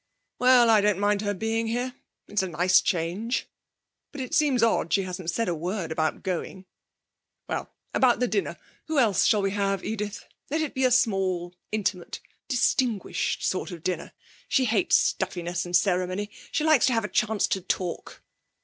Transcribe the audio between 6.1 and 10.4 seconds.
going. Well, about the dinner. Who else shall we have, Edith?